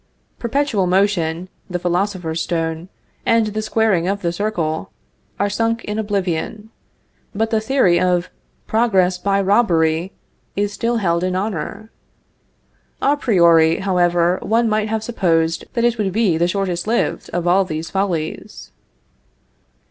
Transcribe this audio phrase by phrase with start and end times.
[0.39, 2.89] _Perpetual motion, the philosopher's stone,
[3.23, 4.89] and the squaring of the circle,
[5.39, 6.71] are sunk in oblivion;
[7.35, 8.31] but the theory of
[8.65, 10.11] progress by robbery
[10.55, 11.91] is still held in honor.
[12.99, 17.45] A priori, however, one might have supposed that it would be the shortest lived of
[17.45, 18.71] all these follies.